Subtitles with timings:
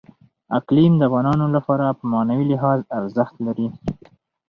[0.59, 3.67] اقلیم د افغانانو لپاره په معنوي لحاظ ارزښت لري.